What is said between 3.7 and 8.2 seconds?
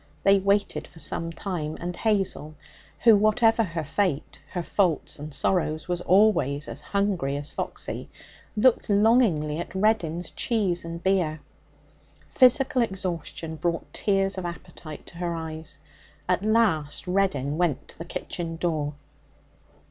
fate, her faults and sorrows, was always as hungry as Foxy,